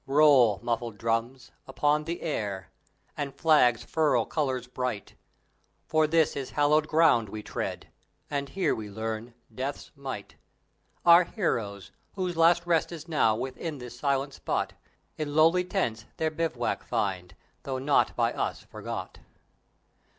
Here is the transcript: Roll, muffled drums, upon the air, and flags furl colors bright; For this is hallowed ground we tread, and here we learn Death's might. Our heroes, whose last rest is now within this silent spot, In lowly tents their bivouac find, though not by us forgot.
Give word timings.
Roll, 0.07 0.59
muffled 0.63 0.97
drums, 0.97 1.51
upon 1.67 2.05
the 2.05 2.23
air, 2.23 2.71
and 3.15 3.35
flags 3.35 3.83
furl 3.83 4.25
colors 4.25 4.65
bright; 4.65 5.13
For 5.85 6.07
this 6.07 6.35
is 6.35 6.49
hallowed 6.49 6.87
ground 6.87 7.29
we 7.29 7.43
tread, 7.43 7.85
and 8.27 8.49
here 8.49 8.73
we 8.73 8.89
learn 8.89 9.35
Death's 9.53 9.91
might. 9.95 10.33
Our 11.05 11.25
heroes, 11.25 11.91
whose 12.15 12.35
last 12.35 12.65
rest 12.65 12.91
is 12.91 13.07
now 13.07 13.35
within 13.35 13.77
this 13.77 13.99
silent 13.99 14.33
spot, 14.33 14.73
In 15.17 15.35
lowly 15.35 15.63
tents 15.63 16.05
their 16.17 16.31
bivouac 16.31 16.81
find, 16.83 17.35
though 17.61 17.77
not 17.77 18.15
by 18.15 18.33
us 18.33 18.61
forgot. 18.63 19.19